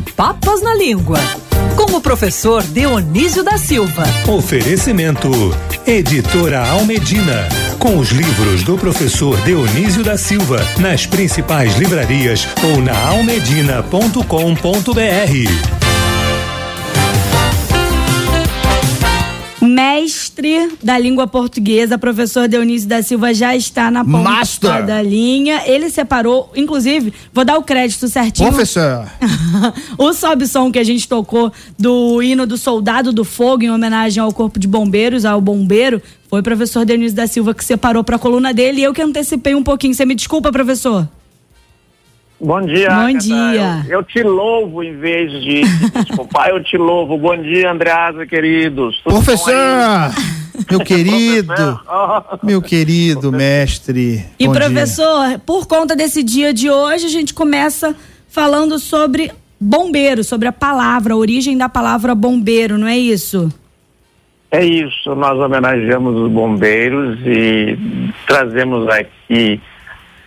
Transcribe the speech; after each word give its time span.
papas 0.00 0.62
na 0.62 0.74
língua. 0.74 1.18
Com 1.76 1.96
o 1.96 2.00
professor 2.00 2.62
Dionísio 2.62 3.42
da 3.42 3.58
Silva. 3.58 4.04
Oferecimento: 4.26 5.30
Editora 5.86 6.66
Almedina. 6.68 7.48
Com 7.78 7.98
os 7.98 8.10
livros 8.10 8.62
do 8.62 8.76
professor 8.76 9.40
Dionísio 9.42 10.02
da 10.02 10.18
Silva 10.18 10.60
nas 10.78 11.06
principais 11.06 11.76
livrarias 11.76 12.46
ou 12.64 12.80
na 12.80 12.98
almedina.com.br. 13.08 15.77
mestre 19.78 20.72
da 20.82 20.98
língua 20.98 21.28
portuguesa, 21.28 21.96
professor 21.96 22.48
Dionísio 22.48 22.88
da 22.88 23.00
Silva, 23.00 23.32
já 23.32 23.54
está 23.54 23.92
na 23.92 24.04
ponta 24.04 24.18
Master. 24.18 24.84
da 24.84 25.00
linha. 25.00 25.62
Ele 25.66 25.88
separou, 25.88 26.50
inclusive, 26.56 27.12
vou 27.32 27.44
dar 27.44 27.56
o 27.56 27.62
crédito 27.62 28.08
certinho. 28.08 28.48
Professor. 28.48 29.06
o 29.96 30.12
sobe 30.12 30.48
som 30.48 30.72
que 30.72 30.80
a 30.80 30.84
gente 30.84 31.06
tocou 31.08 31.52
do 31.78 32.20
hino 32.20 32.44
do 32.44 32.58
Soldado 32.58 33.12
do 33.12 33.24
Fogo, 33.24 33.62
em 33.62 33.70
homenagem 33.70 34.20
ao 34.20 34.32
Corpo 34.32 34.58
de 34.58 34.66
Bombeiros, 34.66 35.24
ao 35.24 35.40
bombeiro, 35.40 36.02
foi 36.28 36.40
o 36.40 36.42
professor 36.42 36.84
Dionísio 36.84 37.16
da 37.16 37.28
Silva 37.28 37.54
que 37.54 37.64
separou 37.64 38.02
para 38.02 38.16
a 38.16 38.18
coluna 38.18 38.52
dele 38.52 38.80
e 38.80 38.84
eu 38.84 38.92
que 38.92 39.00
antecipei 39.00 39.54
um 39.54 39.62
pouquinho. 39.62 39.94
Você 39.94 40.04
me 40.04 40.14
desculpa, 40.16 40.50
professor? 40.50 41.08
Bom 42.40 42.60
dia. 42.62 42.88
Bom 42.88 42.94
Agatha. 42.94 43.18
dia. 43.18 43.84
Eu, 43.88 43.98
eu, 43.98 44.02
te 44.04 44.22
louvo 44.22 44.82
em 44.82 44.96
vez 44.96 45.32
de 45.42 45.62
desculpar, 45.92 46.48
eu 46.50 46.62
te 46.62 46.76
louvo. 46.76 47.18
Bom 47.18 47.36
dia, 47.36 47.72
Andreasa, 47.72 48.24
queridos. 48.26 49.00
Tudo 49.02 49.14
Professor! 49.14 49.54
Meu 50.70 50.80
querido, 50.80 51.80
meu 52.42 52.60
querido 52.60 53.32
mestre. 53.32 54.26
E 54.38 54.48
professor, 54.48 55.28
dia. 55.28 55.38
por 55.38 55.66
conta 55.66 55.94
desse 55.94 56.22
dia 56.22 56.52
de 56.52 56.68
hoje, 56.68 57.06
a 57.06 57.08
gente 57.08 57.32
começa 57.32 57.94
falando 58.28 58.76
sobre 58.78 59.30
bombeiro, 59.58 60.24
sobre 60.24 60.48
a 60.48 60.52
palavra, 60.52 61.14
a 61.14 61.16
origem 61.16 61.56
da 61.56 61.68
palavra 61.68 62.12
bombeiro, 62.12 62.76
não 62.76 62.88
é 62.88 62.98
isso? 62.98 63.48
É 64.50 64.64
isso, 64.64 65.14
nós 65.14 65.38
homenageamos 65.38 66.16
os 66.16 66.30
bombeiros 66.30 67.18
e 67.24 67.78
trazemos 68.26 68.88
aqui 68.88 69.60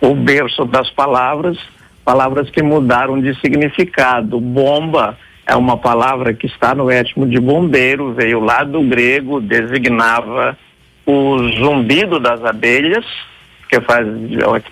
o 0.00 0.14
berço 0.14 0.64
das 0.64 0.90
palavras 0.90 1.58
palavras 2.04 2.50
que 2.50 2.62
mudaram 2.62 3.20
de 3.20 3.34
significado. 3.40 4.40
Bomba 4.40 5.16
é 5.46 5.56
uma 5.56 5.76
palavra 5.76 6.32
que 6.32 6.46
está 6.46 6.74
no 6.74 6.90
étimo 6.90 7.26
de 7.26 7.40
bombeiro, 7.40 8.12
veio 8.12 8.40
lá 8.40 8.64
do 8.64 8.82
grego, 8.82 9.40
designava 9.40 10.56
o 11.04 11.38
zumbido 11.58 12.20
das 12.20 12.44
abelhas, 12.44 13.04
que 13.68 13.80
faz 13.80 14.06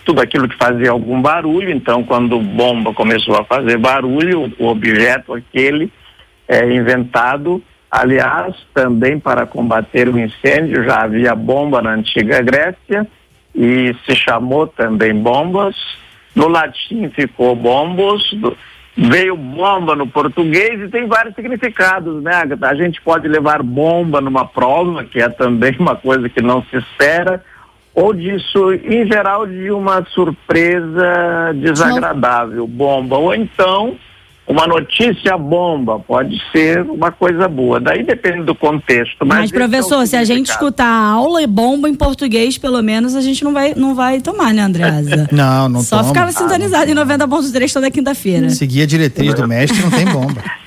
tudo 0.05 0.21
aquilo 0.21 0.49
que 0.49 0.57
fazia 0.57 0.91
algum 0.91 1.21
barulho. 1.21 1.71
Então, 1.71 2.05
quando 2.05 2.41
bomba 2.41 2.93
começou 2.93 3.37
a 3.37 3.45
fazer 3.45 3.79
barulho, 3.79 4.53
o 4.59 4.67
objeto 4.67 5.35
aquele 5.35 5.91
é 6.47 6.73
inventado. 6.73 7.63
Aliás, 7.91 8.55
também 8.73 9.19
para 9.19 9.47
combater 9.47 10.09
o 10.09 10.19
incêndio 10.19 10.85
já 10.85 11.03
havia 11.03 11.35
bomba 11.35 11.83
na 11.83 11.95
antiga 11.95 12.41
Grécia 12.41 13.07
e 13.55 13.95
se 14.07 14.15
chamou 14.15 14.67
também 14.67 15.13
bombas. 15.15 15.75
No 16.35 16.49
latim 16.49 17.09
ficou 17.11 17.57
bombos, 17.57 18.35
veio 18.97 19.37
bomba 19.37 19.97
no 19.97 20.07
português 20.07 20.81
e 20.81 20.89
tem 20.89 21.07
vários 21.07 21.35
significados, 21.35 22.23
né, 22.23 22.35
Agatha? 22.35 22.69
A 22.69 22.75
gente 22.75 23.01
pode 23.01 23.27
levar 23.29 23.63
bomba 23.63 24.21
numa 24.21 24.45
prova, 24.45 25.05
que 25.05 25.21
é 25.21 25.29
também 25.29 25.75
uma 25.79 25.97
coisa 25.97 26.29
que 26.29 26.41
não 26.41 26.63
se 26.65 26.77
espera, 26.77 27.43
ou 27.95 28.15
disso, 28.15 28.73
em 28.73 29.07
geral, 29.07 29.47
de 29.47 29.71
uma 29.71 30.05
surpresa 30.07 31.53
desagradável, 31.55 32.67
bomba. 32.67 33.17
Ou 33.17 33.35
então 33.35 33.97
uma 34.51 34.67
notícia 34.67 35.39
bomba 35.39 36.01
pode 36.01 36.37
ser 36.51 36.83
uma 36.83 37.13
coisa 37.13 37.47
boa. 37.47 37.79
Daí 37.79 38.03
depende 38.03 38.43
do 38.43 38.53
contexto. 38.53 39.25
Mas, 39.25 39.39
mas 39.39 39.53
professor, 39.53 40.03
é 40.03 40.07
se 40.07 40.17
a 40.17 40.25
gente 40.25 40.51
escutar 40.51 40.87
a 40.87 41.11
aula 41.13 41.41
e 41.41 41.47
bomba 41.47 41.89
em 41.89 41.95
português, 41.95 42.59
pelo 42.59 42.83
menos, 42.83 43.15
a 43.15 43.21
gente 43.21 43.45
não 43.45 43.53
vai, 43.53 43.75
não 43.77 43.95
vai 43.95 44.21
tomar, 44.21 44.53
né, 44.53 44.63
Andreasa? 44.63 45.29
não, 45.31 45.69
não 45.69 45.81
Só 45.83 45.99
toma. 45.99 46.09
ficava 46.09 46.33
sintonizado 46.33 46.91
ah, 46.91 46.93
em 46.93 46.97
90.3 46.97 47.73
toda 47.73 47.91
quinta-feira. 47.93 48.51
Seguir 48.51 48.83
a 48.83 48.87
diretriz 48.87 49.35
do 49.35 49.47
mestre, 49.47 49.81
não 49.83 49.91
tem 49.91 50.05
bomba. 50.07 50.43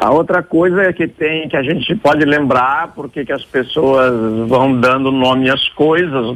A 0.00 0.10
outra 0.10 0.42
coisa 0.42 0.82
é 0.82 0.92
que 0.92 1.06
tem 1.06 1.48
que 1.48 1.56
a 1.56 1.62
gente 1.62 1.94
pode 1.94 2.24
lembrar 2.24 2.92
porque 2.96 3.24
que 3.24 3.32
as 3.32 3.44
pessoas 3.44 4.12
vão 4.48 4.80
dando 4.80 5.12
nome 5.12 5.48
às 5.48 5.68
coisas. 5.68 6.34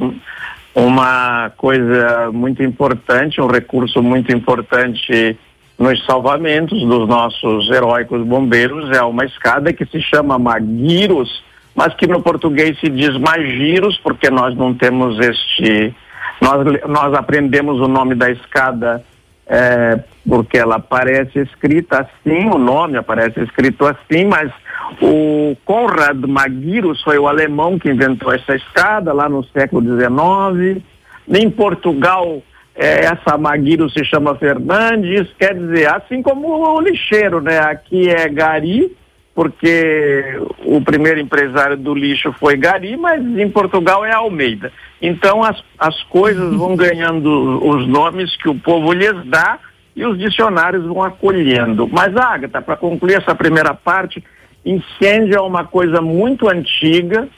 Uma 0.73 1.51
coisa 1.57 2.31
muito 2.33 2.63
importante, 2.63 3.41
um 3.41 3.49
recurso 3.49 4.01
muito 4.01 4.31
importante 4.33 5.37
nos 5.81 6.05
salvamentos 6.05 6.79
dos 6.83 7.09
nossos 7.09 7.71
heróicos 7.71 8.23
bombeiros 8.23 8.95
é 8.95 9.03
uma 9.03 9.25
escada 9.25 9.73
que 9.73 9.87
se 9.87 9.99
chama 10.03 10.39
Maguiros, 10.39 11.43
mas 11.75 11.95
que 11.95 12.07
no 12.07 12.21
português 12.21 12.79
se 12.79 12.91
diz 12.91 13.17
Magiros, 13.17 13.97
porque 13.97 14.29
nós 14.29 14.55
não 14.55 14.75
temos 14.75 15.19
este. 15.19 15.95
Nós, 16.39 16.67
nós 16.87 17.15
aprendemos 17.15 17.81
o 17.81 17.89
nome 17.89 18.15
da 18.15 18.31
escada 18.31 19.03
é, 19.47 19.99
porque 20.29 20.59
ela 20.59 20.77
aparece 20.77 21.39
escrita 21.39 22.01
assim, 22.01 22.51
o 22.51 22.59
nome 22.59 22.99
aparece 22.99 23.41
escrito 23.41 23.87
assim, 23.87 24.27
mas 24.27 24.53
o 25.01 25.57
Conrad 25.65 26.23
Maguiros 26.27 27.03
foi 27.03 27.19
o 27.19 27.27
alemão 27.27 27.79
que 27.79 27.89
inventou 27.89 28.35
essa 28.35 28.55
escada 28.55 29.15
lá 29.15 29.31
no 29.31 29.43
século 29.45 29.83
XIX. 29.83 30.85
Em 31.27 31.49
Portugal, 31.49 32.43
é, 32.75 33.05
essa 33.05 33.37
Maguiro 33.37 33.91
se 33.91 34.05
chama 34.05 34.37
Fernandes, 34.37 35.29
quer 35.39 35.55
dizer, 35.55 35.89
assim 35.89 36.23
como 36.23 36.49
o 36.49 36.81
lixeiro, 36.81 37.41
né? 37.41 37.59
Aqui 37.59 38.09
é 38.09 38.29
Gari, 38.29 38.97
porque 39.35 40.41
o 40.65 40.81
primeiro 40.81 41.21
empresário 41.21 41.77
do 41.77 41.95
lixo 41.95 42.33
foi 42.33 42.57
Gari, 42.57 42.97
mas 42.97 43.21
em 43.23 43.51
Portugal 43.51 44.05
é 44.05 44.13
Almeida. 44.13 44.73
Então 45.01 45.43
as, 45.43 45.63
as 45.79 46.03
coisas 46.05 46.55
vão 46.55 46.75
ganhando 46.77 47.65
os 47.67 47.87
nomes 47.87 48.37
que 48.37 48.49
o 48.49 48.55
povo 48.55 48.93
lhes 48.93 49.25
dá 49.27 49.59
e 49.95 50.05
os 50.05 50.19
dicionários 50.19 50.85
vão 50.87 51.03
acolhendo. 51.03 51.89
Mas, 51.89 52.17
Agatha, 52.17 52.63
para 52.63 52.77
concluir 52.77 53.15
essa 53.15 53.35
primeira 53.35 53.75
parte, 53.75 54.23
incêndio 54.65 55.37
é 55.37 55.41
uma 55.41 55.65
coisa 55.65 56.01
muito 56.01 56.49
antiga, 56.49 57.29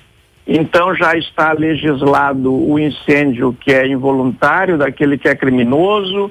então 0.47 0.95
já 0.95 1.17
está 1.17 1.53
legislado 1.53 2.53
o 2.53 2.79
incêndio 2.79 3.57
que 3.61 3.73
é 3.73 3.87
involuntário, 3.87 4.77
daquele 4.77 5.17
que 5.17 5.29
é 5.29 5.35
criminoso. 5.35 6.31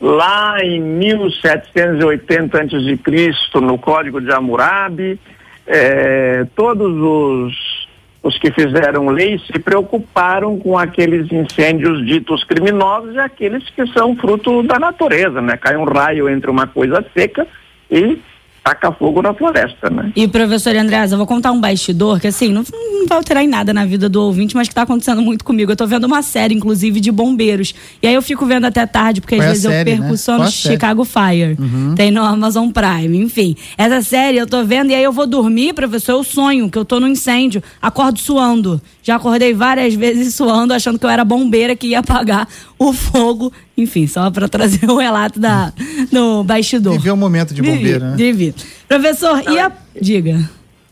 Lá 0.00 0.64
em 0.64 0.80
1780 0.80 2.58
a.C., 2.58 3.60
no 3.60 3.76
Código 3.78 4.18
de 4.20 4.32
Hammurabi, 4.32 5.20
eh, 5.66 6.46
todos 6.56 6.90
os, 6.90 7.88
os 8.22 8.38
que 8.38 8.50
fizeram 8.50 9.10
lei 9.10 9.38
se 9.40 9.58
preocuparam 9.58 10.58
com 10.58 10.78
aqueles 10.78 11.30
incêndios 11.30 12.06
ditos 12.06 12.42
criminosos 12.44 13.14
e 13.14 13.18
aqueles 13.18 13.68
que 13.70 13.86
são 13.88 14.16
fruto 14.16 14.62
da 14.62 14.78
natureza, 14.78 15.42
né? 15.42 15.58
Cai 15.58 15.76
um 15.76 15.84
raio 15.84 16.30
entre 16.30 16.50
uma 16.50 16.66
coisa 16.66 17.04
seca 17.14 17.46
e 17.90 18.18
taca 18.62 18.92
fogo 18.92 19.22
na 19.22 19.34
floresta, 19.34 19.90
né? 19.90 20.12
E 20.14 20.28
professor 20.28 20.74
Andreas, 20.76 21.12
eu 21.12 21.18
vou 21.18 21.26
contar 21.26 21.52
um 21.52 21.60
bastidor 21.60 22.20
que 22.20 22.26
assim, 22.26 22.48
não, 22.48 22.62
não 22.72 23.06
vai 23.06 23.18
alterar 23.18 23.42
em 23.42 23.48
nada 23.48 23.72
na 23.72 23.84
vida 23.84 24.08
do 24.08 24.22
ouvinte, 24.22 24.54
mas 24.54 24.68
que 24.68 24.72
está 24.72 24.82
acontecendo 24.82 25.22
muito 25.22 25.44
comigo. 25.44 25.70
Eu 25.70 25.74
estou 25.74 25.86
vendo 25.86 26.04
uma 26.04 26.22
série, 26.22 26.54
inclusive, 26.54 27.00
de 27.00 27.10
bombeiros. 27.10 27.74
E 28.02 28.06
aí 28.06 28.14
eu 28.14 28.22
fico 28.22 28.44
vendo 28.46 28.66
até 28.66 28.86
tarde, 28.86 29.20
porque 29.20 29.34
às 29.36 29.44
vezes 29.44 29.62
série, 29.62 29.90
eu 29.90 29.96
perco 29.96 30.12
né? 30.12 30.16
só 30.16 30.38
no 30.38 30.50
Chicago 30.50 31.04
Fire. 31.04 31.56
Uhum. 31.58 31.94
Tem 31.94 32.10
no 32.10 32.22
Amazon 32.22 32.70
Prime, 32.70 33.18
enfim. 33.18 33.56
Essa 33.76 34.02
série 34.02 34.38
eu 34.38 34.46
tô 34.46 34.62
vendo 34.64 34.90
e 34.90 34.94
aí 34.94 35.02
eu 35.02 35.12
vou 35.12 35.26
dormir, 35.26 35.72
professor, 35.72 36.12
eu 36.12 36.24
sonho 36.24 36.70
que 36.70 36.78
eu 36.78 36.84
tô 36.84 37.00
no 37.00 37.08
incêndio, 37.08 37.62
acordo 37.80 38.18
suando. 38.18 38.80
Já 39.02 39.16
acordei 39.16 39.54
várias 39.54 39.94
vezes 39.94 40.34
suando, 40.34 40.74
achando 40.74 40.98
que 40.98 41.06
eu 41.06 41.10
era 41.10 41.24
bombeira 41.24 41.74
que 41.74 41.88
ia 41.88 42.00
apagar 42.00 42.46
o 42.80 42.94
fogo. 42.94 43.52
Enfim, 43.76 44.06
só 44.06 44.30
para 44.30 44.48
trazer 44.48 44.88
o 44.90 44.96
relato 44.96 45.38
da, 45.38 45.70
do 46.10 46.42
bastidor. 46.42 46.94
Viver 46.94 47.12
um 47.12 47.16
momento 47.16 47.52
de 47.52 47.60
bombeiro, 47.60 48.06
né? 48.06 48.14
Vivi. 48.16 48.54
Professor, 48.88 49.42
e 49.48 49.58
a... 49.58 49.70
Diga. 50.00 50.40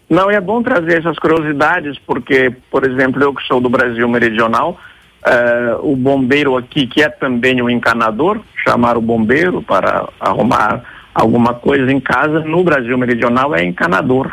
Não, 0.09 0.31
é 0.31 0.41
bom 0.41 0.63
trazer 0.63 0.99
essas 0.99 1.19
curiosidades, 1.19 1.99
porque, 2.07 2.55
por 2.71 2.85
exemplo, 2.85 3.23
eu 3.23 3.35
que 3.35 3.43
sou 3.47 3.61
do 3.61 3.71
Brasil 3.71 4.07
Meridional, 4.09 4.79
uh, 5.27 5.91
o 5.91 5.97
bombeiro 5.97 6.57
aqui, 6.57 6.87
que 6.87 7.03
é 7.03 7.09
também 7.09 7.61
o 7.63 7.71
encanador, 7.71 8.41
chamar 8.65 8.97
o 8.97 9.03
bombeiro 9.03 9.63
para 9.63 10.09
arrumar 10.21 10.83
alguma 11.15 11.55
coisa 11.55 11.91
em 11.91 12.01
casa, 12.01 12.41
no 12.41 12.63
Brasil 12.63 12.97
Meridional 12.97 13.55
é 13.55 13.65
encanador. 13.65 14.31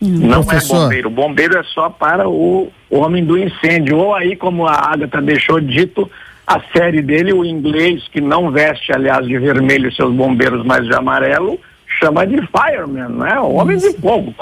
Hum, 0.00 0.18
não 0.20 0.40
é 0.40 0.44
professor. 0.44 0.76
é 0.76 0.80
bombeiro. 0.80 1.10
Bombeiro 1.10 1.58
é 1.58 1.62
só 1.62 1.88
para 1.88 2.28
o 2.28 2.70
homem 2.90 3.24
do 3.24 3.38
incêndio. 3.38 3.96
Ou 3.98 4.14
aí, 4.14 4.36
como 4.36 4.66
a 4.66 4.92
Agatha 4.92 5.20
deixou 5.20 5.60
dito, 5.60 6.10
a 6.46 6.60
série 6.76 7.00
dele, 7.00 7.32
o 7.32 7.44
inglês, 7.44 8.02
que 8.12 8.20
não 8.20 8.50
veste, 8.50 8.92
aliás, 8.92 9.26
de 9.26 9.38
vermelho 9.38 9.94
seus 9.94 10.14
bombeiros, 10.14 10.64
mas 10.64 10.86
de 10.86 10.94
amarelo, 10.94 11.58
chama 11.98 12.26
de 12.26 12.36
fireman, 12.46 13.08
né? 13.08 13.40
Homem 13.40 13.78
de 13.78 13.92
fogo. 13.94 14.34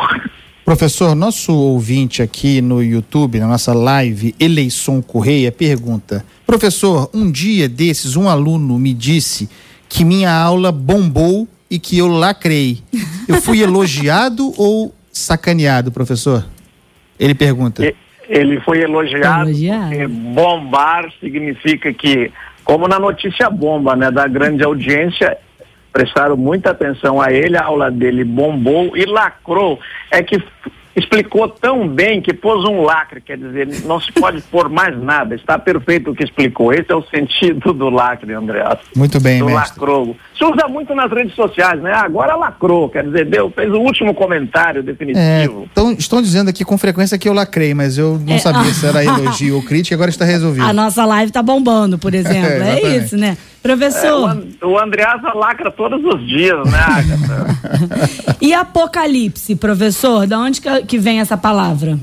Professor, 0.65 1.15
nosso 1.15 1.53
ouvinte 1.53 2.23
aqui 2.23 2.61
no 2.61 2.83
YouTube, 2.83 3.39
na 3.41 3.47
nossa 3.47 3.73
live, 3.73 4.35
Eleição 4.39 5.03
Correia, 5.03 5.53
pergunta: 5.53 6.25
Professor, 6.47 7.11
um 7.13 7.31
dia 7.31 7.69
desses, 7.69 8.17
um 8.17 8.29
aluno 8.29 8.79
me 8.79 8.95
disse 8.95 9.49
que 9.89 10.05
minha 10.05 10.33
aula 10.33 10.73
bombou 10.73 11.47
e 11.71 11.79
que 11.79 11.99
eu 11.99 12.09
lacrei. 12.09 12.79
Eu 13.29 13.41
fui 13.43 13.63
elogiado 13.63 14.53
ou 14.57 14.95
sacaneado, 15.13 15.93
professor? 15.93 16.47
Ele 17.19 17.35
pergunta. 17.35 17.83
Ele 18.29 18.61
foi 18.61 18.81
elogiado, 18.81 19.51
elogiado. 19.51 20.09
bombar 20.09 21.11
significa 21.21 21.93
que, 21.93 22.31
como 22.65 22.87
na 22.87 22.99
notícia 22.99 23.51
bomba, 23.51 23.97
né, 23.97 24.11
da 24.11 24.27
grande 24.27 24.63
audiência, 24.63 25.37
prestaram 25.93 26.37
muita 26.37 26.71
atenção 26.71 27.21
a 27.21 27.33
ele, 27.33 27.57
a 27.57 27.65
aula 27.65 27.91
dele 27.91 28.25
bombou 28.25 28.97
e 28.97 29.05
lacrou. 29.05 29.79
É 30.11 30.23
que 30.23 30.43
explicou 30.95 31.49
tão 31.49 31.89
bem 31.89 32.21
que 32.21 32.33
pôs 32.33 32.65
um 32.65 32.83
lacre, 32.83 33.21
quer 33.21 33.39
dizer, 33.39 33.67
não 33.85 34.01
se 34.01 34.13
pode 34.13 34.41
pôr 34.51 34.69
mais 34.69 35.01
nada, 35.01 35.35
está 35.35 35.59
perfeito 35.59 36.11
o 36.11 36.15
que 36.15 36.25
explicou. 36.25 36.73
Esse 36.73 36.93
é 36.93 36.95
o 36.95 37.03
sentido 37.03 37.73
do 37.73 37.89
lacre, 37.89 38.33
André. 38.33 38.63
Muito 38.95 39.21
bem, 39.21 39.39
do 39.39 39.47
mestre. 39.47 39.81
lacrou. 39.81 40.17
Se 40.37 40.45
usa 40.45 40.69
muito 40.69 40.95
nas 40.95 41.11
redes 41.11 41.35
sociais, 41.35 41.81
né? 41.83 41.93
Agora 41.93 42.37
lacrou, 42.37 42.89
quer 42.89 43.05
dizer, 43.05 43.27
deu, 43.27 43.51
fez 43.51 43.71
o 43.71 43.79
último 43.79 44.15
comentário 44.15 44.83
definitivo. 44.83 45.21
É, 45.21 45.45
então, 45.45 45.93
estão 45.93 46.21
dizendo 46.21 46.51
aqui 46.51 46.65
com 46.65 46.77
frequência 46.77 47.19
que 47.19 47.29
eu 47.29 47.33
lacrei, 47.33 47.75
mas 47.75 47.97
eu 47.97 48.19
não 48.19 48.35
é, 48.35 48.39
sabia 48.39 48.73
se 48.73 48.87
era 48.87 49.03
elogio 49.05 49.57
ou 49.57 49.63
crítica, 49.63 49.95
agora 49.95 50.11
está 50.11 50.25
resolvido. 50.25 50.65
A 50.65 50.73
nossa 50.73 51.05
live 51.05 51.31
está 51.31 51.43
bombando, 51.43 51.99
por 51.99 52.13
exemplo, 52.15 52.63
é, 52.63 52.81
é 52.81 52.97
isso, 52.97 53.17
né? 53.17 53.37
Professor. 53.63 54.37
É, 54.61 54.67
o, 54.67 54.77
Andreasa 54.77 55.33
lacra 55.33 55.71
todos 55.71 56.05
os 56.05 56.27
dias, 56.27 56.69
né, 56.69 56.79
Agatha? 56.79 58.37
e 58.43 58.53
Apocalipse, 58.53 59.55
professor? 59.55 60.27
Da 60.27 60.39
onde 60.39 60.61
que, 60.61 60.99
vem 60.99 61.21
essa 61.21 61.37
palavra? 61.37 61.97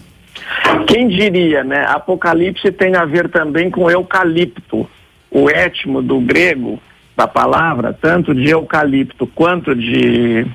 Quem 0.87 1.09
diria, 1.09 1.63
né? 1.63 1.85
Apocalipse 1.85 2.71
tem 2.71 2.95
a 2.95 3.03
ver 3.03 3.29
também 3.29 3.69
com 3.69 3.91
eucalipto. 3.91 4.89
O 5.29 5.49
étimo 5.49 6.01
do 6.01 6.19
grego, 6.21 6.79
da 7.15 7.27
palavra, 7.27 7.93
tanto 7.93 8.33
de 8.33 8.49
eucalipto 8.49 9.27
quanto 9.27 9.75
de, 9.75 10.47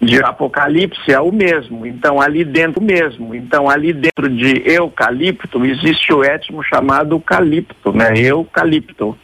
de 0.00 0.22
apocalipse, 0.22 1.12
é 1.12 1.20
o 1.20 1.32
mesmo. 1.32 1.84
Então, 1.84 2.20
ali 2.20 2.44
dentro 2.44 2.80
mesmo. 2.80 3.34
Então, 3.34 3.68
ali 3.68 3.92
dentro 3.92 4.28
de 4.28 4.62
eucalipto, 4.64 5.64
existe 5.66 6.12
o 6.12 6.22
étimo 6.22 6.62
chamado 6.62 7.18
calipto, 7.18 7.92
né? 7.92 8.16
Eucalipto. 8.16 9.18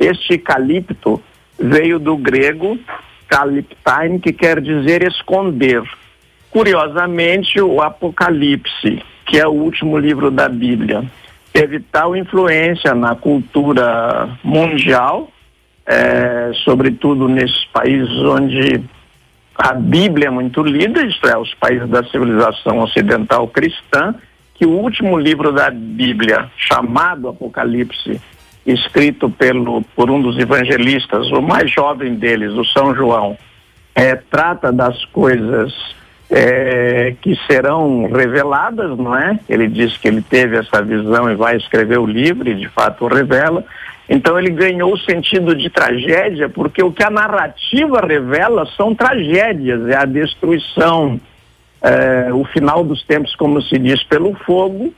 Este 0.00 0.38
calipto 0.38 1.22
veio 1.58 1.98
do 1.98 2.16
grego 2.16 2.78
caliptain, 3.28 4.18
que 4.18 4.32
quer 4.32 4.60
dizer 4.60 5.06
esconder. 5.06 5.82
Curiosamente, 6.50 7.60
o 7.60 7.80
Apocalipse, 7.80 9.02
que 9.26 9.38
é 9.38 9.46
o 9.46 9.52
último 9.52 9.96
livro 9.96 10.30
da 10.30 10.48
Bíblia, 10.48 11.04
teve 11.52 11.78
tal 11.78 12.16
influência 12.16 12.94
na 12.94 13.14
cultura 13.14 14.28
mundial, 14.42 15.30
é, 15.86 16.50
sobretudo 16.64 17.28
nesses 17.28 17.64
países 17.66 18.10
onde 18.18 18.82
a 19.54 19.74
Bíblia 19.74 20.28
é 20.28 20.30
muito 20.30 20.62
lida, 20.62 21.02
isto 21.02 21.28
é, 21.28 21.36
os 21.36 21.52
países 21.54 21.88
da 21.88 22.02
civilização 22.04 22.80
ocidental 22.80 23.46
cristã, 23.46 24.14
que 24.54 24.66
o 24.66 24.70
último 24.70 25.18
livro 25.18 25.52
da 25.52 25.70
Bíblia, 25.70 26.50
chamado 26.56 27.28
Apocalipse, 27.28 28.20
escrito 28.72 29.30
pelo, 29.30 29.82
por 29.94 30.10
um 30.10 30.20
dos 30.20 30.38
evangelistas, 30.38 31.30
o 31.30 31.40
mais 31.40 31.70
jovem 31.70 32.14
deles, 32.14 32.52
o 32.52 32.64
São 32.64 32.94
João, 32.94 33.36
é, 33.94 34.14
trata 34.14 34.72
das 34.72 35.04
coisas 35.06 35.72
é, 36.30 37.14
que 37.20 37.36
serão 37.46 38.10
reveladas, 38.10 38.96
não 38.96 39.16
é? 39.16 39.38
Ele 39.48 39.66
diz 39.66 39.96
que 39.96 40.08
ele 40.08 40.22
teve 40.22 40.56
essa 40.56 40.80
visão 40.80 41.30
e 41.30 41.34
vai 41.34 41.56
escrever 41.56 41.98
o 41.98 42.06
livro, 42.06 42.48
e 42.48 42.54
de 42.54 42.68
fato 42.68 43.06
revela. 43.06 43.64
Então 44.08 44.38
ele 44.38 44.50
ganhou 44.50 44.92
o 44.92 44.98
sentido 44.98 45.54
de 45.54 45.68
tragédia, 45.68 46.48
porque 46.48 46.82
o 46.82 46.92
que 46.92 47.02
a 47.02 47.10
narrativa 47.10 48.00
revela 48.00 48.66
são 48.76 48.94
tragédias, 48.94 49.88
é 49.88 49.96
a 49.96 50.04
destruição, 50.04 51.20
é, 51.82 52.32
o 52.32 52.44
final 52.44 52.84
dos 52.84 53.02
tempos, 53.04 53.34
como 53.34 53.60
se 53.62 53.78
diz, 53.78 54.02
pelo 54.04 54.34
fogo, 54.34 54.92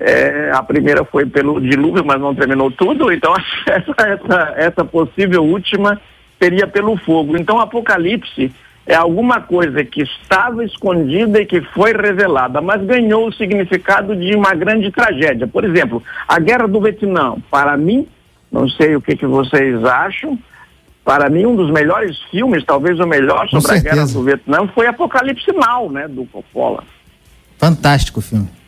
é, 0.00 0.50
a 0.54 0.62
primeira 0.62 1.04
foi 1.04 1.26
pelo 1.26 1.60
dilúvio, 1.60 2.02
mas 2.04 2.18
não 2.18 2.34
terminou 2.34 2.70
tudo, 2.70 3.12
então 3.12 3.34
essa, 3.68 4.08
essa, 4.08 4.54
essa 4.56 4.84
possível 4.84 5.44
última 5.44 6.00
seria 6.40 6.66
pelo 6.66 6.96
fogo. 6.96 7.36
Então, 7.36 7.60
Apocalipse 7.60 8.50
é 8.86 8.94
alguma 8.94 9.42
coisa 9.42 9.84
que 9.84 10.02
estava 10.02 10.64
escondida 10.64 11.42
e 11.42 11.44
que 11.44 11.60
foi 11.60 11.92
revelada, 11.92 12.62
mas 12.62 12.82
ganhou 12.82 13.28
o 13.28 13.32
significado 13.32 14.16
de 14.16 14.34
uma 14.34 14.54
grande 14.54 14.90
tragédia. 14.90 15.46
Por 15.46 15.64
exemplo, 15.64 16.02
a 16.26 16.40
Guerra 16.40 16.66
do 16.66 16.80
Vietnã, 16.80 17.36
para 17.50 17.76
mim, 17.76 18.08
não 18.50 18.68
sei 18.70 18.96
o 18.96 19.02
que, 19.02 19.14
que 19.14 19.26
vocês 19.26 19.84
acham, 19.84 20.38
para 21.04 21.28
mim 21.28 21.44
um 21.44 21.54
dos 21.54 21.70
melhores 21.70 22.18
filmes, 22.30 22.64
talvez 22.64 22.98
o 22.98 23.06
melhor 23.06 23.48
sobre 23.50 23.76
a 23.76 23.80
Guerra 23.80 24.06
do 24.06 24.22
Vietnã, 24.22 24.66
foi 24.74 24.86
Apocalipse 24.86 25.52
Now, 25.52 25.90
né, 25.90 26.08
do 26.08 26.24
Coppola. 26.24 26.82
Fantástico 27.58 28.22
filme. 28.22 28.59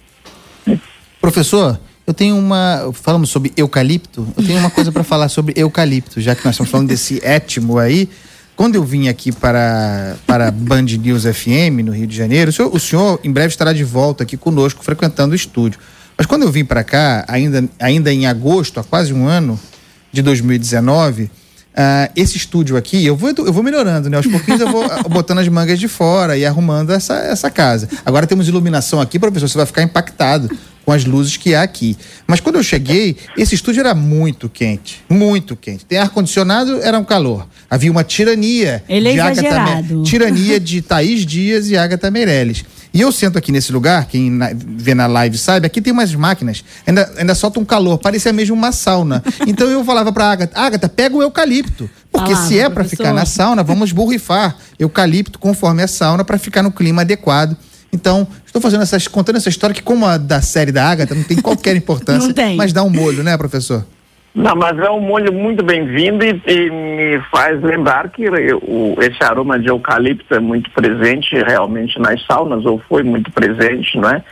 Professor, 1.23 1.79
eu 2.05 2.13
tenho 2.13 2.37
uma. 2.37 2.91
Falamos 2.93 3.31
sobre 3.31 3.53
eucalipto. 3.57 4.27
Eu 4.37 4.45
tenho 4.45 4.59
uma 4.59 4.71
coisa 4.71 4.91
para 4.91 5.05
falar 5.05 5.29
sobre 5.29 5.55
eucalipto, 5.57 6.21
já 6.21 6.35
que 6.35 6.45
nós 6.45 6.57
estamos 6.57 6.69
falando 6.69 6.89
desse 6.89 7.25
étimo 7.25 7.79
aí. 7.79 8.09
Quando 8.57 8.75
eu 8.75 8.83
vim 8.83 9.07
aqui 9.07 9.31
para, 9.31 10.17
para 10.27 10.51
Band 10.51 10.83
News 10.83 11.23
FM, 11.23 11.85
no 11.85 11.93
Rio 11.93 12.09
de 12.09 12.17
Janeiro, 12.17 12.51
o 12.51 12.53
senhor, 12.53 12.75
o 12.75 12.81
senhor 12.81 13.21
em 13.23 13.31
breve 13.31 13.49
estará 13.49 13.73
de 13.73 13.85
volta 13.85 14.25
aqui 14.25 14.37
conosco, 14.37 14.85
frequentando 14.85 15.33
o 15.33 15.37
estúdio. 15.37 15.79
Mas 16.19 16.27
quando 16.27 16.43
eu 16.43 16.51
vim 16.51 16.65
para 16.65 16.83
cá, 16.83 17.25
ainda, 17.29 17.65
ainda 17.79 18.13
em 18.13 18.27
agosto, 18.27 18.81
há 18.81 18.85
quase 18.85 19.13
um 19.15 19.27
ano 19.27 19.59
de 20.13 20.23
2019, 20.23 21.31
Uh, 21.73 22.05
esse 22.15 22.37
estúdio 22.37 22.77
aqui, 22.77 23.03
eu 23.03 23.17
vou, 23.17 23.31
eu 23.31 23.51
vou 23.51 23.63
melhorando, 23.63 24.11
né? 24.11 24.19
Aos 24.19 24.27
pouquinhos 24.27 24.61
eu 24.61 24.71
vou 24.71 24.85
botando 25.09 25.39
as 25.39 25.49
mangas 25.49 25.81
de 25.81 25.89
fora 25.89 26.37
e 26.37 26.45
arrumando 26.45 26.93
essa, 26.93 27.15
essa 27.15 27.51
casa. 27.51 27.89
Agora 28.05 28.27
temos 28.27 28.47
iluminação 28.47 29.01
aqui, 29.01 29.19
professor, 29.19 29.49
você 29.49 29.57
vai 29.57 29.65
ficar 29.65 29.83
impactado 29.83 30.51
com 30.85 30.93
as 30.93 31.05
luzes 31.05 31.37
que 31.37 31.55
há 31.55 31.63
aqui. 31.63 31.97
Mas 32.27 32.41
quando 32.41 32.57
eu 32.57 32.63
cheguei, 32.63 33.17
esse 33.37 33.55
estúdio 33.55 33.81
era 33.81 33.95
muito 33.95 34.49
quente, 34.49 35.03
muito 35.09 35.57
quente. 35.57 35.85
Tem 35.85 35.99
ar-condicionado, 35.99 36.81
era 36.83 36.99
um 36.99 37.05
calor. 37.05 37.47
Havia 37.71 37.91
uma 37.91 38.05
tirania 38.05 38.83
Ele 38.89 39.09
é 39.09 39.13
de 39.13 39.21
Agatha, 39.21 39.85
tirania 40.05 40.59
de 40.61 40.83
Thaís 40.83 41.25
Dias 41.25 41.71
e 41.71 41.77
Agatha 41.77 42.11
Meirelles. 42.11 42.65
E 42.95 43.01
eu 43.01 43.11
sento 43.11 43.39
aqui 43.39 43.51
nesse 43.51 43.73
lugar, 43.73 44.05
quem 44.05 44.31
na, 44.31 44.51
vê 44.55 44.95
na 44.95 45.07
live 45.07 45.39
sabe, 45.39 45.67
aqui 45.67 45.81
tem 45.81 45.93
umas 45.93 46.15
máquinas, 46.15 46.63
ainda, 46.87 47.11
ainda 47.17 47.35
solta 47.35 47.59
um 47.59 47.65
calor, 47.65 47.97
parecia 47.97 48.35
mesmo 48.35 48.55
uma 48.55 48.71
sauna. 48.71 49.25
Então 49.47 49.67
eu 49.71 49.83
falava 49.83 50.13
pra 50.13 50.31
Agatha, 50.31 50.61
Agatha, 50.61 50.89
pega 50.91 51.17
o 51.17 51.23
eucalipto. 51.23 51.89
Porque 52.11 52.37
se 52.37 52.59
é 52.59 52.69
para 52.69 52.85
ficar 52.85 53.15
na 53.15 53.25
sauna, 53.25 53.63
vamos 53.63 53.91
borrifar 53.91 54.55
eucalipto 54.79 55.39
conforme 55.39 55.83
a 55.83 55.89
sauna 55.89 56.23
para 56.23 56.37
ficar 56.37 56.63
no 56.63 56.71
clima 56.71 57.01
adequado. 57.01 57.57
Então, 57.93 58.27
estou 58.47 58.61
fazendo 58.61 58.83
essas, 58.83 59.07
contando 59.07 59.37
essa 59.37 59.51
história 59.51 59.75
que, 59.75 59.83
como 59.83 60.07
a 60.07 60.17
da 60.17 60.41
série 60.41 60.73
da 60.73 60.89
Agatha, 60.89 61.15
não 61.15 61.25
tem 61.25 61.41
qualquer 61.41 61.77
importância. 61.77 62.27
não 62.27 62.35
tem. 62.35 62.57
Mas 62.57 62.73
dá 62.73 62.83
um 62.83 62.91
molho, 62.91 63.23
né, 63.23 63.37
professor? 63.37 63.85
Não, 64.35 64.57
mas 64.57 64.79
é 64.79 64.89
um 64.89 65.01
molho 65.01 65.31
muito 65.31 65.63
bem-vindo 65.63 66.25
e, 66.25 66.43
e, 66.47 66.71
me 66.71 67.23
faz 67.31 67.61
lembrar 67.61 68.09
que 68.09 68.27
o, 68.27 68.97
esse 68.99 69.23
aroma 69.23 69.59
de 69.59 69.69
eucalipto 69.69 70.35
é 70.35 70.41
muito 70.41 70.71
presente 70.71 71.35
realmente 71.35 71.99
nas 71.99 72.25
saunas, 72.25 72.65
ou 72.65 72.81
foi 72.89 73.03
muito 73.03 73.31
presente, 73.31 73.99
não 73.99 74.09
é? 74.09 74.25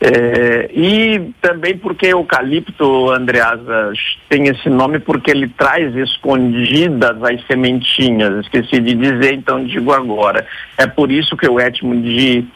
é 0.00 0.70
e 0.72 1.32
também 1.42 1.76
porque 1.76 2.06
eucalipto, 2.06 3.10
Andreasa, 3.10 3.92
tem 4.28 4.46
esse 4.46 4.70
nome 4.70 5.00
porque 5.00 5.32
ele 5.32 5.48
traz 5.48 5.96
escondidas 5.96 7.20
as 7.20 7.44
sementinhas. 7.48 8.44
Esqueci 8.44 8.78
de 8.78 8.94
dizer, 8.94 9.34
então 9.34 9.64
digo 9.64 9.92
agora. 9.92 10.46
É 10.78 10.86
por 10.86 11.10
isso 11.10 11.36
que 11.36 11.48
o 11.48 11.58
étimo 11.58 12.00
de 12.00 12.46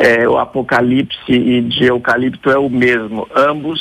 é, 0.00 0.26
o 0.26 0.38
apocalipse 0.38 1.30
e 1.30 1.60
de 1.60 1.84
eucalipto 1.84 2.50
é 2.50 2.58
o 2.58 2.70
mesmo. 2.70 3.28
Ambos 3.36 3.78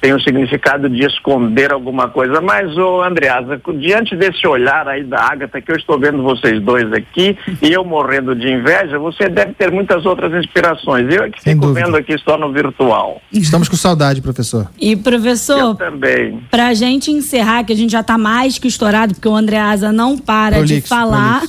têm 0.00 0.12
o 0.12 0.20
significado 0.20 0.90
de 0.90 1.04
esconder 1.04 1.72
alguma 1.72 2.08
coisa. 2.08 2.40
Mas, 2.40 2.76
ô 2.76 3.00
Andreasa, 3.00 3.60
diante 3.78 4.16
desse 4.16 4.44
olhar 4.44 4.88
aí 4.88 5.04
da 5.04 5.20
Agatha, 5.20 5.60
que 5.60 5.70
eu 5.70 5.76
estou 5.76 5.96
vendo 5.96 6.20
vocês 6.24 6.60
dois 6.60 6.92
aqui, 6.92 7.38
e 7.62 7.72
eu 7.72 7.84
morrendo 7.84 8.34
de 8.34 8.48
inveja, 8.48 8.98
você 8.98 9.28
deve 9.28 9.52
ter 9.52 9.70
muitas 9.70 10.04
outras 10.04 10.34
inspirações. 10.34 11.06
Eu 11.08 11.22
é 11.22 11.30
que 11.30 11.40
Sem 11.40 11.54
fico 11.54 11.68
dúvida. 11.68 11.86
vendo 11.86 11.96
aqui 11.96 12.18
só 12.18 12.36
no 12.36 12.52
virtual. 12.52 13.22
Estamos 13.32 13.68
com 13.68 13.76
saudade, 13.76 14.20
professor. 14.20 14.68
E, 14.80 14.96
professor, 14.96 15.58
eu 15.58 15.74
também. 15.76 16.40
Pra 16.50 16.74
gente 16.74 17.12
encerrar, 17.12 17.62
que 17.62 17.72
a 17.72 17.76
gente 17.76 17.92
já 17.92 18.00
está 18.00 18.18
mais 18.18 18.58
que 18.58 18.66
estourado, 18.66 19.14
porque 19.14 19.28
o 19.28 19.36
Andreasa 19.36 19.92
não 19.92 20.18
para 20.18 20.56
prolixo, 20.56 20.74
de 20.74 20.88
falar, 20.88 21.42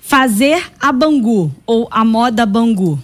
fazer 0.00 0.62
a 0.80 0.90
Bangu, 0.90 1.52
ou 1.66 1.86
a 1.90 2.02
moda 2.02 2.46
Bangu. 2.46 2.98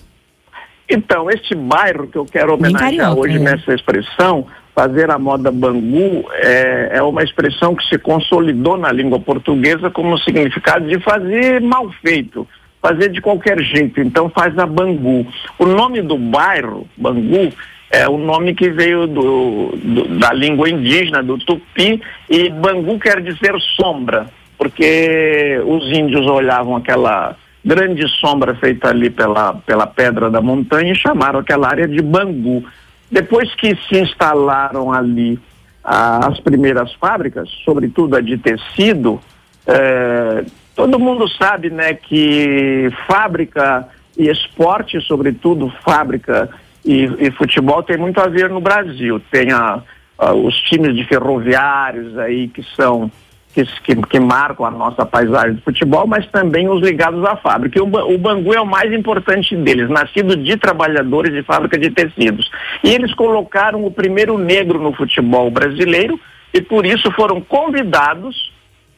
Então, 0.88 1.30
este 1.30 1.54
bairro 1.54 2.06
que 2.06 2.18
eu 2.18 2.24
quero 2.24 2.54
homenagear 2.54 3.16
hoje 3.16 3.36
é. 3.36 3.38
nessa 3.38 3.74
expressão, 3.74 4.46
fazer 4.74 5.10
a 5.10 5.18
moda 5.18 5.50
Bangu, 5.50 6.28
é, 6.32 6.90
é 6.94 7.02
uma 7.02 7.22
expressão 7.22 7.74
que 7.74 7.84
se 7.88 7.98
consolidou 7.98 8.76
na 8.76 8.92
língua 8.92 9.18
portuguesa 9.20 9.90
como 9.90 10.18
significado 10.18 10.86
de 10.86 10.98
fazer 11.00 11.60
mal 11.60 11.90
feito, 12.02 12.46
fazer 12.80 13.10
de 13.10 13.20
qualquer 13.20 13.60
jeito. 13.60 14.00
Então, 14.00 14.28
faz 14.28 14.58
a 14.58 14.66
Bangu. 14.66 15.26
O 15.58 15.66
nome 15.66 16.02
do 16.02 16.18
bairro, 16.18 16.86
Bangu, 16.96 17.52
é 17.90 18.08
o 18.08 18.18
nome 18.18 18.54
que 18.54 18.70
veio 18.70 19.06
do, 19.06 19.72
do, 19.76 20.18
da 20.18 20.32
língua 20.32 20.68
indígena, 20.68 21.22
do 21.22 21.38
tupi, 21.38 22.02
e 22.28 22.48
Bangu 22.48 22.98
quer 22.98 23.20
dizer 23.20 23.54
sombra 23.76 24.26
porque 24.62 25.60
os 25.66 25.90
índios 25.90 26.24
olhavam 26.24 26.76
aquela 26.76 27.36
grande 27.64 28.06
sombra 28.20 28.54
feita 28.54 28.88
ali 28.88 29.10
pela, 29.10 29.54
pela 29.54 29.86
pedra 29.86 30.30
da 30.30 30.40
montanha 30.40 30.92
e 30.92 30.96
chamaram 30.96 31.40
aquela 31.40 31.68
área 31.68 31.86
de 31.86 32.02
Bangu. 32.02 32.64
Depois 33.10 33.54
que 33.54 33.76
se 33.88 34.00
instalaram 34.00 34.92
ali 34.92 35.38
ah, 35.84 36.28
as 36.28 36.40
primeiras 36.40 36.92
fábricas, 36.94 37.48
sobretudo 37.64 38.16
a 38.16 38.20
de 38.20 38.38
tecido, 38.38 39.20
eh, 39.66 40.44
todo 40.74 40.98
mundo 40.98 41.28
sabe 41.28 41.70
né, 41.70 41.94
que 41.94 42.90
fábrica 43.06 43.88
e 44.16 44.28
esporte, 44.28 45.00
sobretudo 45.00 45.72
fábrica 45.84 46.48
e, 46.84 47.04
e 47.18 47.30
futebol, 47.32 47.82
tem 47.82 47.96
muito 47.96 48.20
a 48.20 48.28
ver 48.28 48.50
no 48.50 48.60
Brasil. 48.60 49.20
Tem 49.30 49.52
a, 49.52 49.82
a, 50.18 50.32
os 50.32 50.54
times 50.62 50.96
de 50.96 51.04
ferroviários 51.04 52.18
aí 52.18 52.48
que 52.48 52.62
são 52.74 53.10
que, 53.54 53.64
que, 53.82 53.94
que, 53.94 54.20
marcam 54.20 54.64
a 54.64 54.70
nossa 54.70 55.04
paisagem 55.04 55.54
de 55.54 55.62
futebol, 55.62 56.06
mas 56.06 56.26
também 56.28 56.68
os 56.68 56.80
ligados 56.80 57.24
à 57.24 57.36
fábrica. 57.36 57.82
O, 57.82 57.86
o 57.86 58.18
Bangu 58.18 58.54
é 58.54 58.60
o 58.60 58.66
mais 58.66 58.92
importante 58.92 59.54
deles, 59.56 59.88
nascido 59.90 60.36
de 60.36 60.56
trabalhadores 60.56 61.32
de 61.32 61.42
fábrica 61.42 61.78
de 61.78 61.90
tecidos. 61.90 62.50
E 62.82 62.90
eles 62.90 63.14
colocaram 63.14 63.84
o 63.84 63.90
primeiro 63.90 64.38
negro 64.38 64.80
no 64.80 64.92
futebol 64.92 65.50
brasileiro 65.50 66.18
e 66.52 66.60
por 66.60 66.86
isso 66.86 67.10
foram 67.12 67.40
convidados 67.40 68.52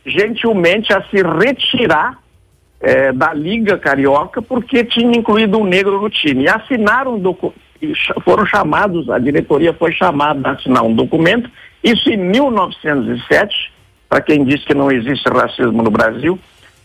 gentilmente 0.06 0.92
a 0.92 1.02
se 1.04 1.22
retirar 1.22 2.18
é, 2.80 3.12
da 3.12 3.32
Liga 3.32 3.78
Carioca 3.78 4.42
porque 4.42 4.84
tinha 4.84 5.16
incluído 5.16 5.58
um 5.58 5.64
negro 5.64 6.00
no 6.00 6.10
time. 6.10 6.44
E 6.44 6.48
assinaram 6.48 7.14
um 7.14 7.18
documento, 7.18 7.58
foram 8.24 8.46
chamados, 8.46 9.10
a 9.10 9.18
diretoria 9.18 9.72
foi 9.72 9.92
chamada 9.92 10.48
a 10.48 10.52
assinar 10.52 10.84
um 10.84 10.94
documento, 10.94 11.50
isso 11.82 12.08
em 12.08 12.16
1907 12.16 13.73
para 14.08 14.20
quem 14.20 14.44
diz 14.44 14.64
que 14.64 14.74
não 14.74 14.90
existe 14.90 15.28
racismo 15.28 15.82
no 15.82 15.90
Brasil. 15.90 16.38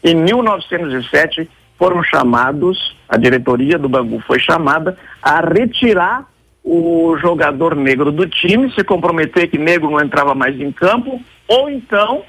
Em 0.03 0.15
1907, 0.15 1.49
foram 1.77 2.03
chamados, 2.03 2.95
a 3.07 3.17
diretoria 3.17 3.77
do 3.77 3.89
Bangu 3.89 4.19
foi 4.27 4.39
chamada 4.39 4.97
a 5.21 5.39
retirar 5.39 6.25
o 6.63 7.17
jogador 7.17 7.75
negro 7.75 8.11
do 8.11 8.27
time, 8.27 8.71
se 8.73 8.83
comprometer 8.83 9.47
que 9.47 9.57
negro 9.57 9.89
não 9.89 10.01
entrava 10.01 10.35
mais 10.35 10.59
em 10.59 10.71
campo, 10.71 11.21
ou 11.47 11.69
então 11.69 12.23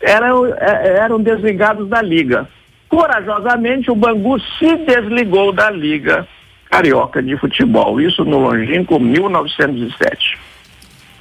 eram, 0.00 0.46
é, 0.46 0.98
eram 0.98 1.20
desligados 1.20 1.88
da 1.88 2.00
liga. 2.00 2.48
Corajosamente, 2.88 3.90
o 3.90 3.94
Bangu 3.94 4.40
se 4.58 4.76
desligou 4.78 5.52
da 5.52 5.70
liga 5.70 6.26
carioca 6.70 7.22
de 7.22 7.36
futebol, 7.36 8.00
isso 8.00 8.24
no 8.24 8.38
longínquo 8.38 8.98
1907. 8.98 10.38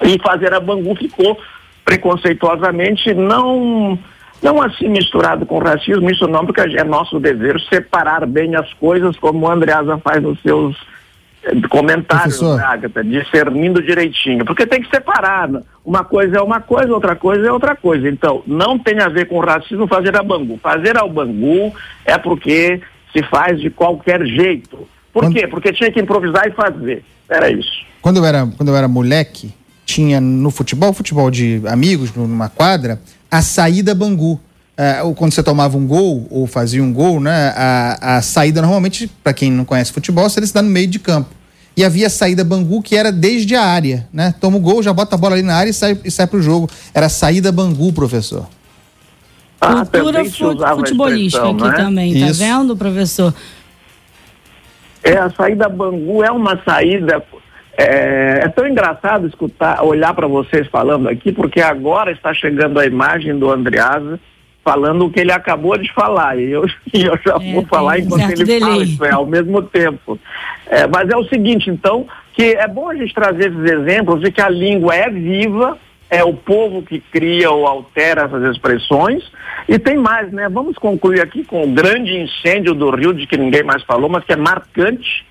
E 0.03 0.18
fazer 0.20 0.53
a 0.53 0.60
Bangu 0.60 0.96
ficou 0.96 1.38
preconceituosamente, 1.86 3.13
não 3.13 3.98
não 4.41 4.62
assim 4.62 4.88
misturado 4.88 5.45
com 5.45 5.59
racismo, 5.59 6.09
isso 6.09 6.27
não, 6.27 6.45
porque 6.45 6.62
é 6.62 6.83
nosso 6.83 7.19
dever 7.19 7.59
separar 7.69 8.25
bem 8.25 8.55
as 8.55 8.71
coisas, 8.74 9.17
como 9.17 9.45
o 9.45 9.51
Andreasa 9.51 9.98
faz 9.98 10.24
nos 10.24 10.41
seus 10.41 10.77
eh, 11.43 11.55
comentários, 11.69 12.41
né, 12.41 12.63
Agatha, 12.63 13.03
discernindo 13.03 13.81
direitinho, 13.81 14.45
porque 14.45 14.65
tem 14.65 14.81
que 14.81 14.89
separar. 14.89 15.50
Né? 15.50 15.62
Uma 15.83 16.05
coisa 16.05 16.38
é 16.38 16.41
uma 16.41 16.62
coisa, 16.62 16.93
outra 16.93 17.15
coisa 17.15 17.48
é 17.48 17.51
outra 17.51 17.75
coisa. 17.75 18.07
Então, 18.07 18.41
não 18.48 18.79
tem 18.79 19.00
a 19.00 19.09
ver 19.09 19.25
com 19.27 19.39
racismo 19.39 19.88
fazer 19.88 20.15
a 20.15 20.24
Bangu. 20.24 20.57
Fazer 20.63 20.98
ao 20.98 21.09
Bangu 21.09 21.74
é 22.05 22.17
porque 22.17 22.81
se 23.12 23.24
faz 23.24 23.59
de 23.59 23.69
qualquer 23.69 24.25
jeito. 24.25 24.88
Por 25.12 25.24
quando... 25.24 25.33
quê? 25.33 25.48
Porque 25.48 25.74
tinha 25.74 25.91
que 25.91 26.00
improvisar 26.00 26.48
e 26.48 26.51
fazer. 26.51 27.03
Era 27.27 27.50
isso. 27.50 27.83
Quando 28.01 28.17
eu 28.17 28.25
era, 28.25 28.48
quando 28.55 28.69
eu 28.69 28.75
era 28.75 28.88
moleque, 28.88 29.53
tinha 29.89 30.22
no 30.22 30.51
futebol, 30.51 30.93
futebol 30.93 31.31
de 31.31 31.62
amigos, 31.65 32.13
numa 32.13 32.48
quadra, 32.48 33.01
a 33.29 33.41
saída 33.41 33.96
Bangu. 33.96 34.39
Ou 35.03 35.13
quando 35.13 35.34
você 35.34 35.43
tomava 35.43 35.77
um 35.77 35.86
gol 35.86 36.25
ou 36.29 36.48
fazia 36.48 36.81
um 36.81 36.93
gol, 36.93 37.19
né, 37.19 37.53
a, 37.53 38.17
a 38.17 38.22
saída 38.22 38.62
normalmente, 38.62 39.12
para 39.22 39.34
quem 39.34 39.51
não 39.51 39.65
conhece 39.65 39.91
futebol, 39.91 40.29
seria 40.29 40.48
se 40.48 40.53
dar 40.53 40.62
no 40.62 40.69
meio 40.69 40.88
de 40.88 41.00
campo. 41.00 41.29
E 41.75 41.84
havia 41.84 42.08
a 42.08 42.10
saída 42.10 42.43
Bangu 42.46 42.81
que 42.81 42.96
era 42.96 43.12
desde 43.12 43.55
a 43.55 43.63
área, 43.63 44.08
né? 44.13 44.34
Toma 44.39 44.58
o 44.58 44.60
gol, 44.60 44.81
já 44.81 44.93
bota 44.93 45.15
a 45.15 45.17
bola 45.17 45.36
ali 45.36 45.43
na 45.43 45.55
área 45.55 45.69
e 45.69 45.74
sai, 45.74 45.98
e 46.03 46.12
sai 46.12 46.27
pro 46.27 46.41
jogo. 46.41 46.69
Era 46.93 47.08
a 47.08 47.10
saída 47.10 47.51
Bangu, 47.51 47.91
professor. 47.91 48.48
Ah, 49.60 49.86
Cultura 49.86 50.24
futebolística 50.77 51.50
aqui 51.50 51.63
né? 51.63 51.72
também, 51.74 52.19
tá 52.19 52.27
Isso. 52.27 52.39
vendo, 52.39 52.77
professor? 52.77 53.34
É, 55.03 55.17
a 55.17 55.29
saída 55.29 55.67
Bangu 55.67 56.24
é 56.24 56.31
uma 56.31 56.62
saída 56.63 57.22
é, 57.81 58.39
é, 58.43 58.48
tão 58.50 58.67
engraçado 58.67 59.25
escutar, 59.25 59.81
olhar 59.83 60.13
para 60.13 60.27
vocês 60.27 60.67
falando 60.67 61.07
aqui, 61.07 61.31
porque 61.31 61.62
agora 61.62 62.12
está 62.12 62.33
chegando 62.33 62.77
a 62.77 62.86
imagem 62.86 63.39
do 63.39 63.50
Andreasa 63.50 64.19
falando 64.62 65.05
o 65.05 65.09
que 65.09 65.21
ele 65.21 65.31
acabou 65.31 65.77
de 65.77 65.91
falar. 65.93 66.38
E 66.38 66.51
eu, 66.51 66.65
e 66.93 67.05
eu 67.05 67.17
já 67.25 67.38
é, 67.41 67.53
vou 67.53 67.65
falar 67.65 68.00
enquanto 68.00 68.29
ele 68.31 68.43
delay. 68.43 68.59
fala, 68.59 68.83
isso 68.83 69.05
é 69.05 69.12
ao 69.12 69.25
mesmo 69.25 69.62
tempo. 69.62 70.19
É, 70.67 70.86
mas 70.88 71.09
é 71.09 71.15
o 71.15 71.24
seguinte, 71.29 71.69
então, 71.69 72.05
que 72.33 72.53
é 72.53 72.67
bom 72.67 72.89
a 72.89 72.95
gente 72.95 73.13
trazer 73.13 73.50
esses 73.50 73.71
exemplos 73.71 74.19
de 74.19 74.29
que 74.29 74.41
a 74.41 74.50
língua 74.50 74.93
é 74.93 75.09
viva, 75.09 75.77
é 76.09 76.21
o 76.21 76.33
povo 76.33 76.81
que 76.81 77.00
cria 77.00 77.50
ou 77.50 77.65
altera 77.65 78.24
essas 78.24 78.43
expressões. 78.55 79.24
E 79.69 79.79
tem 79.79 79.95
mais, 79.95 80.31
né? 80.33 80.50
Vamos 80.50 80.77
concluir 80.77 81.21
aqui 81.21 81.45
com 81.45 81.63
o 81.63 81.71
grande 81.71 82.17
incêndio 82.17 82.74
do 82.74 82.89
Rio, 82.89 83.13
de 83.13 83.25
que 83.25 83.38
ninguém 83.38 83.63
mais 83.63 83.83
falou, 83.83 84.09
mas 84.09 84.25
que 84.25 84.33
é 84.33 84.36
marcante 84.36 85.29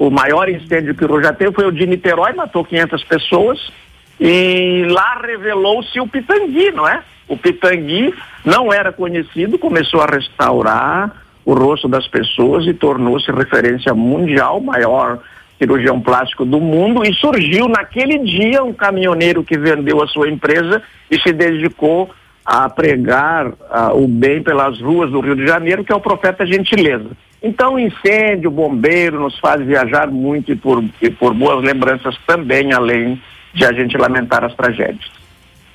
o 0.00 0.10
maior 0.10 0.48
incêndio 0.48 0.94
que 0.94 1.04
o 1.04 1.08
Rio 1.08 1.22
já 1.22 1.34
teve 1.34 1.52
foi 1.52 1.66
o 1.66 1.70
de 1.70 1.86
Niterói, 1.86 2.32
matou 2.32 2.64
500 2.64 3.04
pessoas. 3.04 3.70
E 4.18 4.86
lá 4.88 5.20
revelou-se 5.22 6.00
o 6.00 6.06
Pitangui, 6.06 6.70
não 6.70 6.88
é? 6.88 7.02
O 7.28 7.36
Pitangui 7.36 8.14
não 8.42 8.72
era 8.72 8.92
conhecido, 8.92 9.58
começou 9.58 10.00
a 10.00 10.06
restaurar 10.06 11.14
o 11.44 11.52
rosto 11.52 11.86
das 11.86 12.08
pessoas 12.08 12.66
e 12.66 12.72
tornou-se 12.72 13.30
referência 13.30 13.92
mundial, 13.92 14.58
maior 14.58 15.18
cirurgião 15.58 16.00
plástico 16.00 16.46
do 16.46 16.62
mundo. 16.62 17.04
E 17.06 17.12
surgiu 17.12 17.68
naquele 17.68 18.20
dia 18.20 18.64
um 18.64 18.72
caminhoneiro 18.72 19.44
que 19.44 19.58
vendeu 19.58 20.02
a 20.02 20.06
sua 20.06 20.30
empresa 20.30 20.82
e 21.10 21.20
se 21.20 21.30
dedicou 21.30 22.08
a 22.42 22.70
pregar 22.70 23.48
uh, 23.48 24.02
o 24.02 24.08
bem 24.08 24.42
pelas 24.42 24.80
ruas 24.80 25.10
do 25.10 25.20
Rio 25.20 25.36
de 25.36 25.46
Janeiro, 25.46 25.84
que 25.84 25.92
é 25.92 25.94
o 25.94 26.00
profeta 26.00 26.46
Gentileza. 26.46 27.10
Então, 27.42 27.78
incêndio, 27.78 28.50
bombeiro 28.50 29.20
nos 29.20 29.38
faz 29.38 29.64
viajar 29.64 30.10
muito 30.10 30.52
e 30.52 30.56
por, 30.56 30.84
e 31.00 31.10
por 31.10 31.32
boas 31.32 31.64
lembranças 31.64 32.14
também, 32.26 32.72
além 32.72 33.20
de 33.54 33.64
a 33.64 33.72
gente 33.72 33.96
lamentar 33.96 34.44
as 34.44 34.54
tragédias. 34.54 35.10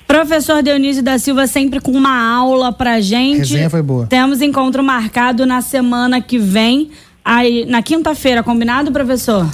Professor 0.06 0.62
Dionísio 0.62 1.02
da 1.02 1.18
Silva 1.18 1.48
sempre 1.48 1.80
com 1.80 1.90
uma 1.90 2.36
aula 2.36 2.72
pra 2.72 3.00
gente. 3.00 3.36
A 3.36 3.38
resenha 3.38 3.70
foi 3.70 3.82
boa. 3.82 4.06
Temos 4.06 4.40
encontro 4.40 4.82
marcado 4.82 5.44
na 5.44 5.60
semana 5.60 6.20
que 6.20 6.38
vem, 6.38 6.90
aí, 7.24 7.64
na 7.66 7.82
quinta-feira, 7.82 8.42
combinado, 8.42 8.92
professor? 8.92 9.46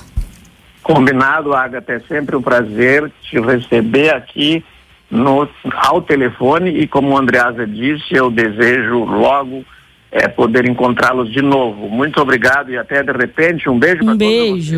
Combinado, 0.82 1.54
Agatha. 1.54 1.94
É 1.94 2.00
sempre 2.00 2.36
um 2.36 2.42
prazer 2.42 3.10
te 3.22 3.40
receber 3.40 4.10
aqui 4.10 4.62
no, 5.10 5.48
ao 5.74 6.02
telefone 6.02 6.70
e 6.70 6.86
como 6.86 7.10
o 7.10 7.16
Andreasa 7.16 7.66
disse, 7.66 8.14
eu 8.14 8.30
desejo 8.30 9.04
logo 9.04 9.64
é, 10.12 10.28
poder 10.28 10.68
encontrá-los 10.68 11.32
de 11.32 11.40
novo. 11.40 11.88
Muito 11.88 12.20
obrigado 12.20 12.70
e 12.70 12.76
até 12.76 13.02
de 13.02 13.12
repente. 13.12 13.68
Um 13.70 13.78
beijo 13.78 14.04
um 14.04 14.14
beijo. 14.14 14.76